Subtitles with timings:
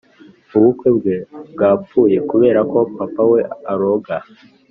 [0.57, 1.15] Ubukwe bwe
[1.53, 4.15] bwapfuye kuberako papa we aroga